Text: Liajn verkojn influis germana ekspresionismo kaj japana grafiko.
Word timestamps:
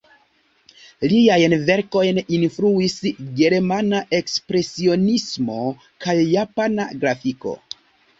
Liajn 1.09 1.53
verkojn 1.65 2.19
influis 2.37 2.95
germana 3.41 3.99
ekspresionismo 4.21 5.59
kaj 6.07 6.17
japana 6.23 6.87
grafiko. 7.05 7.55